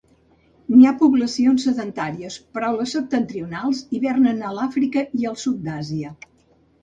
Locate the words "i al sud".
5.21-5.61